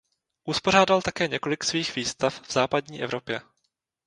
Uspořádal 0.43 1.01
také 1.01 1.27
několik 1.27 1.63
svých 1.63 1.95
výstav 1.95 2.41
v 2.49 2.51
západní 2.51 3.01
Evropě. 3.03 3.41